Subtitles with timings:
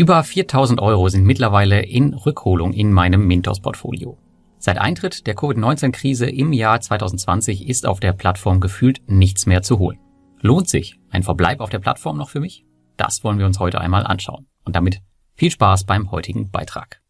[0.00, 4.16] Über 4000 Euro sind mittlerweile in Rückholung in meinem Mintos-Portfolio.
[4.56, 9.78] Seit Eintritt der Covid-19-Krise im Jahr 2020 ist auf der Plattform gefühlt nichts mehr zu
[9.78, 9.98] holen.
[10.40, 12.64] Lohnt sich ein Verbleib auf der Plattform noch für mich?
[12.96, 14.46] Das wollen wir uns heute einmal anschauen.
[14.64, 15.02] Und damit
[15.34, 17.02] viel Spaß beim heutigen Beitrag.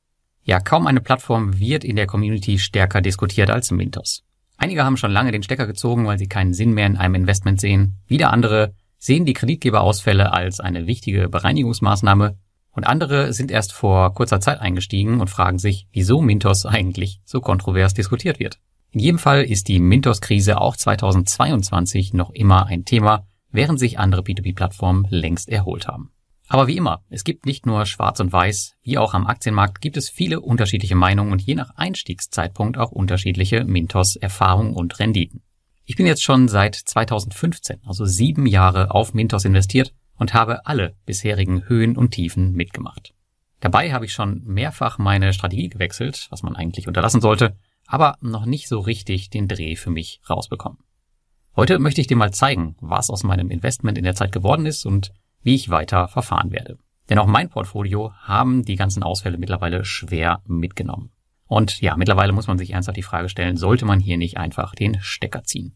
[0.42, 4.24] Ja, kaum eine Plattform wird in der Community stärker diskutiert als Mintos.
[4.56, 7.60] Einige haben schon lange den Stecker gezogen, weil sie keinen Sinn mehr in einem Investment
[7.60, 8.00] sehen.
[8.08, 12.36] Wieder andere sehen die Kreditgeberausfälle als eine wichtige Bereinigungsmaßnahme
[12.80, 17.42] und andere sind erst vor kurzer Zeit eingestiegen und fragen sich, wieso Mintos eigentlich so
[17.42, 18.58] kontrovers diskutiert wird.
[18.90, 24.22] In jedem Fall ist die Mintos-Krise auch 2022 noch immer ein Thema, während sich andere
[24.22, 26.12] P2P-Plattformen längst erholt haben.
[26.48, 29.98] Aber wie immer, es gibt nicht nur Schwarz und Weiß, wie auch am Aktienmarkt gibt
[29.98, 35.42] es viele unterschiedliche Meinungen und je nach Einstiegszeitpunkt auch unterschiedliche Mintos-Erfahrungen und Renditen.
[35.84, 40.94] Ich bin jetzt schon seit 2015, also sieben Jahre auf Mintos investiert und habe alle
[41.06, 43.14] bisherigen Höhen und Tiefen mitgemacht.
[43.58, 48.44] Dabei habe ich schon mehrfach meine Strategie gewechselt, was man eigentlich unterlassen sollte, aber noch
[48.44, 50.78] nicht so richtig den Dreh für mich rausbekommen.
[51.56, 54.84] Heute möchte ich dir mal zeigen, was aus meinem Investment in der Zeit geworden ist
[54.84, 56.78] und wie ich weiter verfahren werde.
[57.08, 61.10] Denn auch mein Portfolio haben die ganzen Ausfälle mittlerweile schwer mitgenommen.
[61.46, 64.74] Und ja, mittlerweile muss man sich ernsthaft die Frage stellen, sollte man hier nicht einfach
[64.74, 65.74] den Stecker ziehen?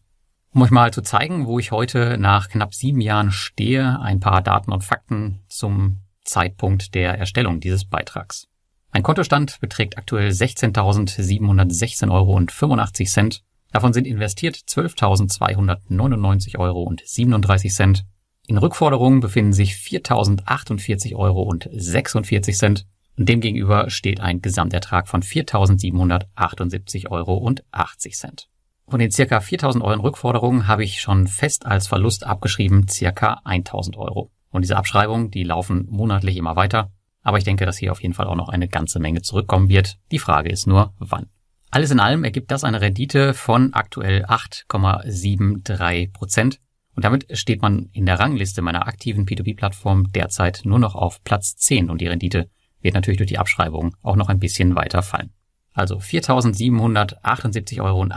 [0.55, 4.41] Um euch mal zu zeigen, wo ich heute nach knapp sieben Jahren stehe, ein paar
[4.41, 8.47] Daten und Fakten zum Zeitpunkt der Erstellung dieses Beitrags.
[8.93, 13.43] Mein Kontostand beträgt aktuell 16.716 Euro und 85 Cent.
[13.73, 18.05] Davon sind investiert 12.299 Euro und 37 Cent.
[18.47, 22.87] In Rückforderungen befinden sich 4.048 Euro und 46 Cent.
[23.17, 28.47] Und demgegenüber steht ein Gesamtertrag von 4.778 Euro und 80 Cent.
[28.87, 33.97] Von den circa 4000 Euro Rückforderungen habe ich schon fest als Verlust abgeschrieben circa 1000
[33.97, 34.31] Euro.
[34.51, 36.91] Und diese Abschreibungen, die laufen monatlich immer weiter.
[37.23, 39.97] Aber ich denke, dass hier auf jeden Fall auch noch eine ganze Menge zurückkommen wird.
[40.11, 41.29] Die Frage ist nur, wann.
[41.71, 46.59] Alles in allem ergibt das eine Rendite von aktuell 8,73 Prozent.
[46.95, 51.55] Und damit steht man in der Rangliste meiner aktiven P2P-Plattform derzeit nur noch auf Platz
[51.57, 52.49] 10 und die Rendite
[52.81, 55.33] wird natürlich durch die Abschreibung auch noch ein bisschen weiter fallen.
[55.75, 58.07] Also 4.778,80 Euro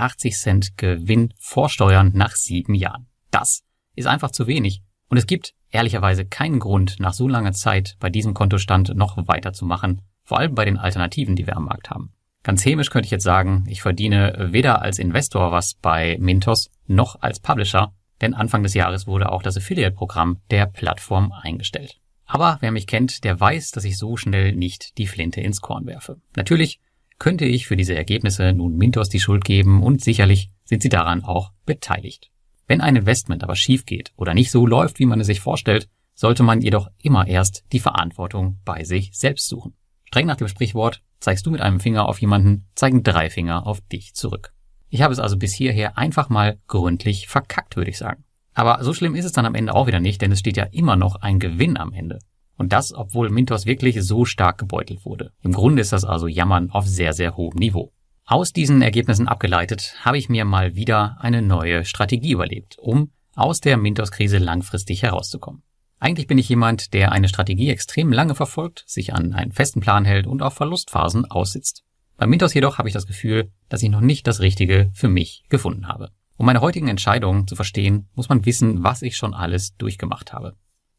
[0.77, 3.09] Gewinn vor Steuern nach sieben Jahren.
[3.33, 3.65] Das
[3.97, 4.83] ist einfach zu wenig.
[5.09, 10.03] Und es gibt ehrlicherweise keinen Grund, nach so langer Zeit bei diesem Kontostand noch weiterzumachen.
[10.23, 12.13] Vor allem bei den Alternativen, die wir am Markt haben.
[12.45, 17.21] Ganz hämisch könnte ich jetzt sagen, ich verdiene weder als Investor was bei Mintos noch
[17.21, 21.99] als Publisher, denn Anfang des Jahres wurde auch das Affiliate-Programm der Plattform eingestellt.
[22.25, 25.87] Aber wer mich kennt, der weiß, dass ich so schnell nicht die Flinte ins Korn
[25.87, 26.21] werfe.
[26.37, 26.79] Natürlich
[27.19, 31.25] könnte ich für diese Ergebnisse nun Mintos die Schuld geben und sicherlich sind sie daran
[31.25, 32.31] auch beteiligt.
[32.67, 35.89] Wenn ein Investment aber schief geht oder nicht so läuft, wie man es sich vorstellt,
[36.15, 39.75] sollte man jedoch immer erst die Verantwortung bei sich selbst suchen.
[40.05, 43.81] Streng nach dem Sprichwort, zeigst du mit einem Finger auf jemanden, zeigen drei Finger auf
[43.81, 44.53] dich zurück.
[44.91, 48.25] Ich habe es also bis hierher einfach mal gründlich verkackt, würde ich sagen.
[48.55, 50.65] Aber so schlimm ist es dann am Ende auch wieder nicht, denn es steht ja
[50.65, 52.19] immer noch ein Gewinn am Ende.
[52.59, 55.33] Und das, obwohl Mintos wirklich so stark gebeutelt wurde.
[55.43, 57.93] Im Grunde ist das also Jammern auf sehr, sehr hohem Niveau.
[58.27, 63.61] Aus diesen Ergebnissen abgeleitet habe ich mir mal wieder eine neue Strategie überlegt, um aus
[63.61, 65.63] der Mintos-Krise langfristig herauszukommen.
[66.01, 70.05] Eigentlich bin ich jemand, der eine Strategie extrem lange verfolgt, sich an einen festen Plan
[70.05, 71.85] hält und auf Verlustphasen aussitzt.
[72.19, 75.45] Bei Mintos jedoch habe ich das Gefühl, dass ich noch nicht das Richtige für mich
[75.49, 76.11] gefunden habe.
[76.37, 80.55] Um meine heutigen Entscheidungen zu verstehen, muss man wissen, was ich schon alles durchgemacht habe.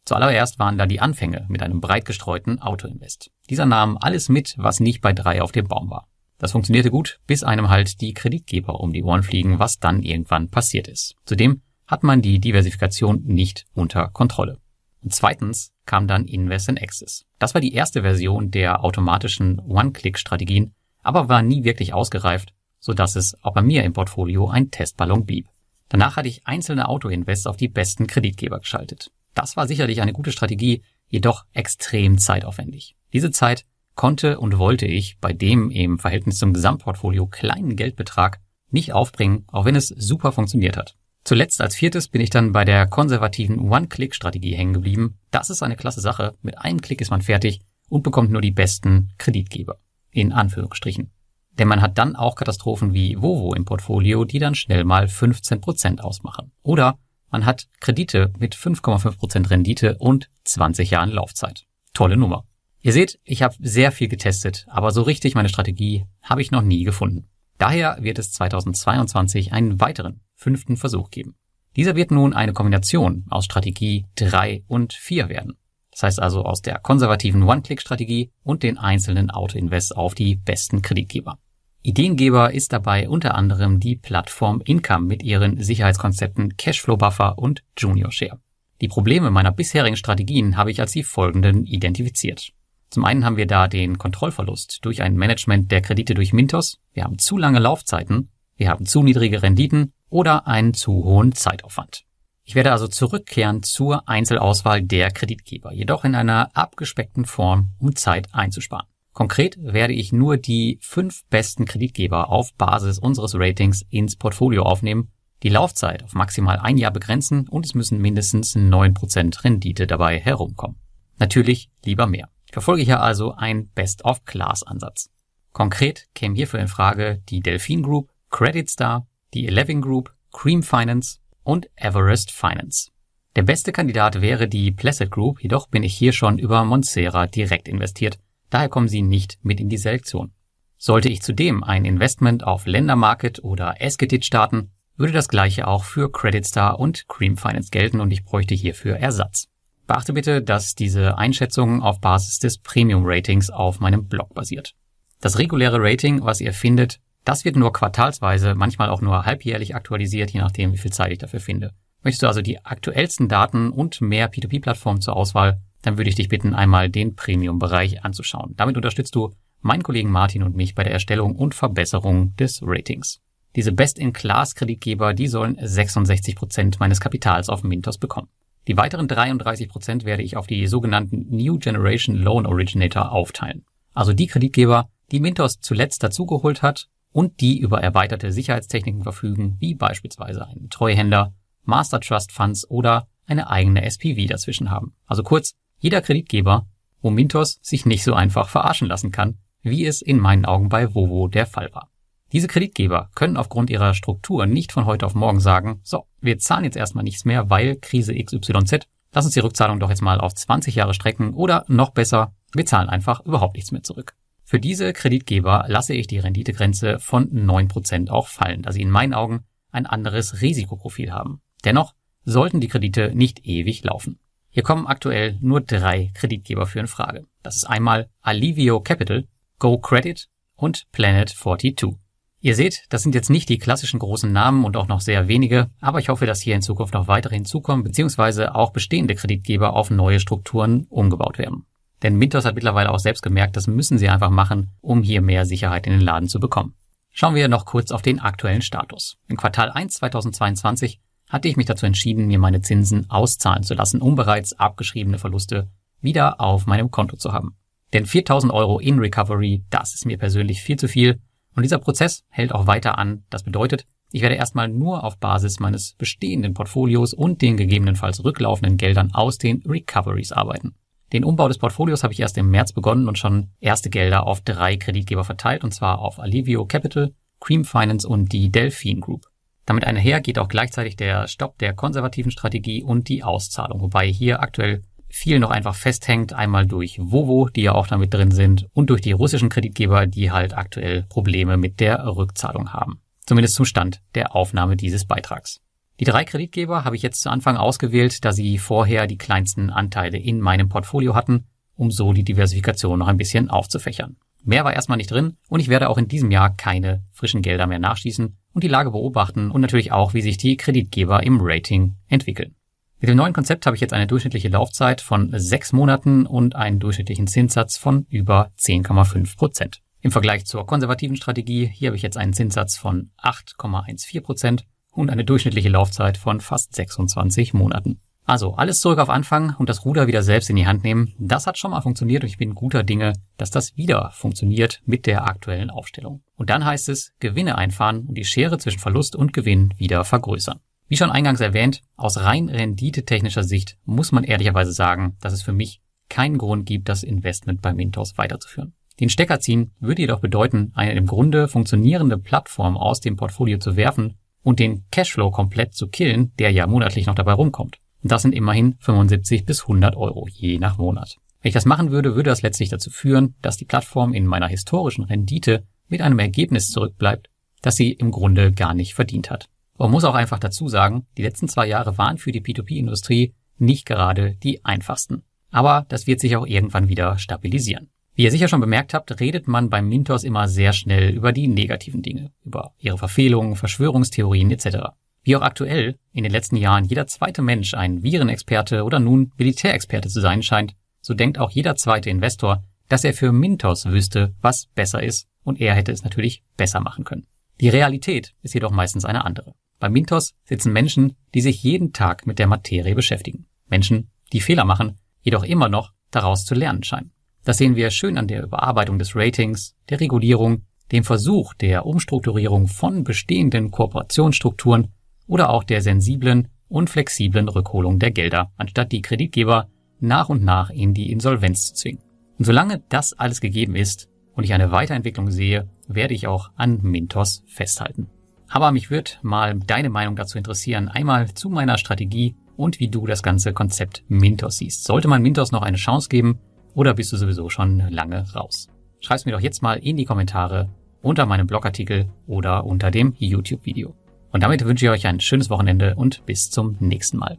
[0.09, 3.29] Zuallererst waren da die Anfänge mit einem breit gestreuten Autoinvest.
[3.47, 6.07] Dieser nahm alles mit, was nicht bei drei auf dem Baum war.
[6.39, 10.49] Das funktionierte gut, bis einem halt die Kreditgeber um die Ohren fliegen, was dann irgendwann
[10.49, 11.13] passiert ist.
[11.25, 14.57] Zudem hat man die Diversifikation nicht unter Kontrolle.
[15.03, 17.27] Und zweitens kam dann Invest in Access.
[17.37, 20.73] Das war die erste Version der automatischen One-Click-Strategien,
[21.03, 25.27] aber war nie wirklich ausgereift, so dass es auch bei mir im Portfolio ein Testballon
[25.27, 25.49] blieb.
[25.87, 29.11] Danach hatte ich einzelne Auto-Invests auf die besten Kreditgeber geschaltet.
[29.39, 32.97] Das war sicherlich eine gute Strategie, jedoch extrem zeitaufwendig.
[33.13, 33.65] Diese Zeit
[33.95, 39.63] konnte und wollte ich bei dem im Verhältnis zum Gesamtportfolio kleinen Geldbetrag nicht aufbringen, auch
[39.63, 40.97] wenn es super funktioniert hat.
[41.23, 45.17] Zuletzt als viertes bin ich dann bei der konservativen One-Click-Strategie hängen geblieben.
[45.31, 46.35] Das ist eine klasse Sache.
[46.41, 49.79] Mit einem Klick ist man fertig und bekommt nur die besten Kreditgeber.
[50.11, 51.11] In Anführungsstrichen.
[51.51, 56.01] Denn man hat dann auch Katastrophen wie Vovo im Portfolio, die dann schnell mal 15%
[56.01, 56.51] ausmachen.
[56.61, 56.99] Oder
[57.31, 61.65] man hat Kredite mit 5,5% Rendite und 20 Jahren Laufzeit.
[61.93, 62.45] Tolle Nummer.
[62.81, 66.61] Ihr seht, ich habe sehr viel getestet, aber so richtig meine Strategie habe ich noch
[66.61, 67.27] nie gefunden.
[67.57, 71.35] Daher wird es 2022 einen weiteren, fünften Versuch geben.
[71.75, 75.57] Dieser wird nun eine Kombination aus Strategie 3 und 4 werden.
[75.91, 81.37] Das heißt also aus der konservativen One-Click-Strategie und den einzelnen Auto-Invest auf die besten Kreditgeber.
[81.81, 88.11] Ideengeber ist dabei unter anderem die Plattform Income mit ihren Sicherheitskonzepten Cashflow Buffer und Junior
[88.11, 88.39] Share.
[88.81, 92.51] Die Probleme meiner bisherigen Strategien habe ich als die folgenden identifiziert.
[92.89, 97.05] Zum einen haben wir da den Kontrollverlust durch ein Management der Kredite durch Mintos, wir
[97.05, 102.03] haben zu lange Laufzeiten, wir haben zu niedrige Renditen oder einen zu hohen Zeitaufwand.
[102.43, 108.33] Ich werde also zurückkehren zur Einzelauswahl der Kreditgeber, jedoch in einer abgespeckten Form, um Zeit
[108.33, 108.87] einzusparen.
[109.19, 115.11] Konkret werde ich nur die fünf besten Kreditgeber auf Basis unseres Ratings ins Portfolio aufnehmen,
[115.43, 120.17] die Laufzeit auf maximal ein Jahr begrenzen und es müssen mindestens neun Prozent Rendite dabei
[120.19, 120.77] herumkommen.
[121.17, 122.29] Natürlich lieber mehr.
[122.45, 125.09] Ich verfolge hier also einen Best-of-Class-Ansatz.
[125.51, 131.17] Konkret kämen hierfür in Frage die Delphine Group, Credit Star, die Eleven Group, Cream Finance
[131.43, 132.89] und Everest Finance.
[133.35, 137.67] Der beste Kandidat wäre die Placid Group, jedoch bin ich hier schon über Monsera direkt
[137.67, 138.17] investiert,
[138.49, 140.31] daher kommen sie nicht mit in die Selektion.
[140.77, 146.11] Sollte ich zudem ein Investment auf Ländermarket oder Esketit starten, würde das gleiche auch für
[146.11, 149.47] Credit Star und Cream Finance gelten und ich bräuchte hierfür Ersatz.
[149.87, 154.75] Beachte bitte, dass diese Einschätzung auf Basis des Premium-Ratings auf meinem Blog basiert.
[155.19, 160.31] Das reguläre Rating, was ihr findet, das wird nur quartalsweise, manchmal auch nur halbjährlich aktualisiert,
[160.31, 161.73] je nachdem, wie viel Zeit ich dafür finde.
[162.03, 166.29] Möchtest du also die aktuellsten Daten und mehr P2P-Plattformen zur Auswahl, dann würde ich dich
[166.29, 168.53] bitten, einmal den Premium-Bereich anzuschauen.
[168.57, 173.21] Damit unterstützt du meinen Kollegen Martin und mich bei der Erstellung und Verbesserung des Ratings.
[173.55, 178.29] Diese Best-in-Class-Kreditgeber, die sollen 66 Prozent meines Kapitals auf Mintos bekommen.
[178.67, 183.65] Die weiteren 33 Prozent werde ich auf die sogenannten New Generation Loan Originator aufteilen.
[183.93, 189.73] Also die Kreditgeber, die Mintos zuletzt dazugeholt hat und die über erweiterte Sicherheitstechniken verfügen, wie
[189.73, 191.33] beispielsweise einen Treuhänder,
[191.63, 194.93] Master Trust Funds oder eine eigene SPV dazwischen haben.
[195.05, 196.67] Also kurz, jeder Kreditgeber,
[197.01, 200.93] wo Mintos sich nicht so einfach verarschen lassen kann, wie es in meinen Augen bei
[200.93, 201.89] Vovo der Fall war.
[202.31, 206.63] Diese Kreditgeber können aufgrund ihrer Struktur nicht von heute auf morgen sagen, so, wir zahlen
[206.63, 210.35] jetzt erstmal nichts mehr, weil Krise XYZ, lass uns die Rückzahlung doch jetzt mal auf
[210.35, 214.15] 20 Jahre strecken oder noch besser, wir zahlen einfach überhaupt nichts mehr zurück.
[214.43, 219.13] Für diese Kreditgeber lasse ich die Renditegrenze von 9% auch fallen, da sie in meinen
[219.13, 221.41] Augen ein anderes Risikoprofil haben.
[221.65, 221.93] Dennoch
[222.25, 224.19] sollten die Kredite nicht ewig laufen.
[224.51, 227.25] Hier kommen aktuell nur drei Kreditgeber für in Frage.
[227.43, 229.27] Das ist einmal Alivio Capital,
[229.59, 231.95] Go Credit und Planet 42.
[232.41, 235.69] Ihr seht, das sind jetzt nicht die klassischen großen Namen und auch noch sehr wenige,
[235.81, 239.91] aber ich hoffe, dass hier in Zukunft noch weitere hinzukommen, beziehungsweise auch bestehende Kreditgeber auf
[239.91, 241.65] neue Strukturen umgebaut werden.
[242.01, 245.45] Denn Mintos hat mittlerweile auch selbst gemerkt, das müssen sie einfach machen, um hier mehr
[245.45, 246.75] Sicherheit in den Laden zu bekommen.
[247.11, 249.17] Schauen wir noch kurz auf den aktuellen Status.
[249.27, 254.01] Im Quartal 1 2022 hatte ich mich dazu entschieden, mir meine Zinsen auszahlen zu lassen,
[254.01, 255.69] um bereits abgeschriebene Verluste
[256.01, 257.55] wieder auf meinem Konto zu haben.
[257.93, 261.21] Denn 4000 Euro in Recovery, das ist mir persönlich viel zu viel
[261.55, 263.23] und dieser Prozess hält auch weiter an.
[263.29, 268.77] Das bedeutet, ich werde erstmal nur auf Basis meines bestehenden Portfolios und den gegebenenfalls rücklaufenden
[268.77, 270.73] Geldern aus den Recoveries arbeiten.
[271.13, 274.41] Den Umbau des Portfolios habe ich erst im März begonnen und schon erste Gelder auf
[274.41, 279.28] drei Kreditgeber verteilt, und zwar auf Alivio Capital, Cream Finance und die Delphine Group.
[279.69, 284.41] Damit einher geht auch gleichzeitig der Stopp der konservativen Strategie und die Auszahlung, wobei hier
[284.41, 288.89] aktuell viel noch einfach festhängt, einmal durch Vovo, die ja auch damit drin sind, und
[288.89, 293.01] durch die russischen Kreditgeber, die halt aktuell Probleme mit der Rückzahlung haben.
[293.27, 295.61] Zumindest zum Stand der Aufnahme dieses Beitrags.
[295.99, 300.17] Die drei Kreditgeber habe ich jetzt zu Anfang ausgewählt, da sie vorher die kleinsten Anteile
[300.17, 301.45] in meinem Portfolio hatten,
[301.75, 304.17] um so die Diversifikation noch ein bisschen aufzufächern.
[304.43, 307.67] Mehr war erstmal nicht drin und ich werde auch in diesem Jahr keine frischen Gelder
[307.67, 311.95] mehr nachschießen und die Lage beobachten und natürlich auch, wie sich die Kreditgeber im Rating
[312.07, 312.55] entwickeln.
[312.99, 316.79] Mit dem neuen Konzept habe ich jetzt eine durchschnittliche Laufzeit von sechs Monaten und einen
[316.79, 319.81] durchschnittlichen Zinssatz von über 10,5 Prozent.
[320.01, 325.09] Im Vergleich zur konservativen Strategie, hier habe ich jetzt einen Zinssatz von 8,14 Prozent und
[325.09, 328.01] eine durchschnittliche Laufzeit von fast 26 Monaten.
[328.29, 331.15] Also alles zurück auf Anfang und das Ruder wieder selbst in die Hand nehmen.
[331.17, 335.07] Das hat schon mal funktioniert und ich bin guter Dinge, dass das wieder funktioniert mit
[335.07, 336.21] der aktuellen Aufstellung.
[336.35, 340.59] Und dann heißt es Gewinne einfahren und die Schere zwischen Verlust und Gewinn wieder vergrößern.
[340.87, 345.53] Wie schon eingangs erwähnt, aus rein renditetechnischer Sicht muss man ehrlicherweise sagen, dass es für
[345.53, 348.75] mich keinen Grund gibt, das Investment bei Mintos weiterzuführen.
[348.99, 353.75] Den Stecker ziehen würde jedoch bedeuten, eine im Grunde funktionierende Plattform aus dem Portfolio zu
[353.75, 357.79] werfen und den Cashflow komplett zu killen, der ja monatlich noch dabei rumkommt.
[358.01, 361.17] Das sind immerhin 75 bis 100 Euro je nach Monat.
[361.41, 364.47] Wenn ich das machen würde, würde das letztlich dazu führen, dass die Plattform in meiner
[364.47, 367.29] historischen Rendite mit einem Ergebnis zurückbleibt,
[367.61, 369.49] das sie im Grunde gar nicht verdient hat.
[369.77, 373.85] Man muss auch einfach dazu sagen, die letzten zwei Jahre waren für die P2P-Industrie nicht
[373.85, 375.23] gerade die einfachsten.
[375.51, 377.89] Aber das wird sich auch irgendwann wieder stabilisieren.
[378.13, 381.47] Wie ihr sicher schon bemerkt habt, redet man beim Mintos immer sehr schnell über die
[381.47, 384.89] negativen Dinge, über ihre Verfehlungen, Verschwörungstheorien etc.
[385.29, 390.09] Wie auch aktuell in den letzten Jahren jeder zweite Mensch ein Virenexperte oder nun Militärexperte
[390.09, 394.65] zu sein scheint, so denkt auch jeder zweite Investor, dass er für Mintos wüsste, was
[394.73, 397.27] besser ist, und er hätte es natürlich besser machen können.
[397.61, 399.53] Die Realität ist jedoch meistens eine andere.
[399.77, 403.45] Bei Mintos sitzen Menschen, die sich jeden Tag mit der Materie beschäftigen.
[403.67, 407.11] Menschen, die Fehler machen, jedoch immer noch daraus zu lernen scheinen.
[407.43, 412.67] Das sehen wir schön an der Überarbeitung des Ratings, der Regulierung, dem Versuch der Umstrukturierung
[412.67, 414.91] von bestehenden Kooperationsstrukturen
[415.29, 419.69] oder auch der sensiblen und flexiblen Rückholung der Gelder, anstatt die Kreditgeber
[420.01, 422.01] nach und nach in die Insolvenz zu zwingen.
[422.37, 426.79] Und solange das alles gegeben ist und ich eine Weiterentwicklung sehe, werde ich auch an
[426.81, 428.07] Mintos festhalten.
[428.49, 433.05] Aber mich wird mal deine Meinung dazu interessieren, einmal zu meiner Strategie und wie du
[433.05, 434.85] das ganze Konzept Mintos siehst.
[434.85, 436.39] Sollte man Mintos noch eine Chance geben
[436.73, 438.67] oder bist du sowieso schon lange raus?
[439.01, 440.69] Schreib's mir doch jetzt mal in die Kommentare
[441.01, 443.95] unter meinem Blogartikel oder unter dem YouTube-Video.
[444.31, 447.37] Und damit wünsche ich euch ein schönes Wochenende und bis zum nächsten Mal.